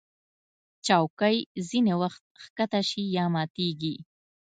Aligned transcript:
چوکۍ 0.85 1.37
ځینې 1.69 1.93
وخت 2.01 2.23
ښکته 2.43 2.79
شي 2.89 3.03
یا 3.17 3.25
ماتېږي. 3.33 3.95